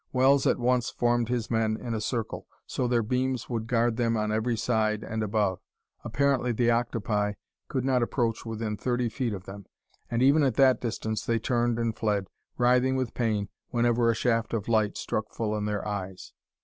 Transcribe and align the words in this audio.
Wells 0.11 0.47
at 0.47 0.57
once 0.57 0.89
formed 0.89 1.29
his 1.29 1.51
men 1.51 1.77
in 1.77 1.93
a 1.93 2.01
circle, 2.01 2.47
so 2.65 2.87
their 2.87 3.03
beams 3.03 3.51
would 3.51 3.67
guard 3.67 3.97
them 3.97 4.17
on 4.17 4.31
every 4.31 4.57
side 4.57 5.03
and 5.03 5.21
above. 5.21 5.59
Apparently 6.03 6.51
the 6.51 6.71
octopi 6.71 7.33
could 7.67 7.85
not 7.85 8.01
approach 8.01 8.43
within 8.43 8.75
thirty 8.75 9.09
feet 9.09 9.31
of 9.31 9.45
them, 9.45 9.67
and 10.09 10.23
even 10.23 10.41
at 10.41 10.55
that 10.55 10.81
distance 10.81 11.23
they 11.23 11.37
turned 11.37 11.77
and 11.77 11.95
fled, 11.99 12.25
writhing 12.57 12.95
with 12.95 13.13
pain, 13.13 13.49
whenever 13.69 14.09
a 14.09 14.15
shaft 14.15 14.55
of 14.55 14.67
light 14.67 14.97
struck 14.97 15.29
full 15.33 15.55
in 15.55 15.65
their 15.65 15.87
eyes. 15.87 16.33